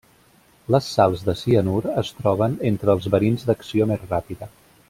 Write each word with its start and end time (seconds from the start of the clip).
Les 0.75 0.87
sals 0.93 1.25
de 1.27 1.35
cianur 1.43 1.83
es 2.03 2.11
troben 2.23 2.57
entre 2.73 2.97
els 2.97 3.13
verins 3.17 3.49
d'acció 3.51 3.93
més 3.93 4.07
ràpida. 4.13 4.55